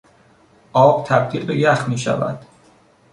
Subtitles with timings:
[0.73, 2.45] آب تبدیل به یخ میشود.